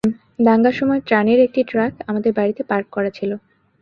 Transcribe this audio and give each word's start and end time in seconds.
দাঙ্গার 0.39 0.75
সময়, 0.79 1.01
ত্রাণ 1.07 1.25
এর 1.27 1.39
একটি 1.47 1.61
ট্রাক, 1.63 1.93
আমাদের 2.07 2.31
বাড়িতে 2.33 2.61
পার্ক 2.63 2.87
করা 2.91 3.09
ছিল। 3.09 3.31